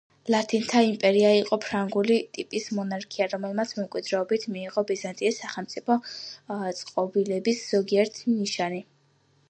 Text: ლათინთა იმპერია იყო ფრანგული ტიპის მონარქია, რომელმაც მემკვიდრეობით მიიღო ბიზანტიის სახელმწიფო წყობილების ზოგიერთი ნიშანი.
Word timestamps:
ლათინთა 0.33 0.79
იმპერია 0.85 1.33
იყო 1.39 1.57
ფრანგული 1.65 2.15
ტიპის 2.37 2.63
მონარქია, 2.77 3.27
რომელმაც 3.35 3.73
მემკვიდრეობით 3.81 4.47
მიიღო 4.55 4.83
ბიზანტიის 4.93 5.37
სახელმწიფო 5.45 5.99
წყობილების 6.81 7.63
ზოგიერთი 7.77 8.35
ნიშანი. 8.41 8.83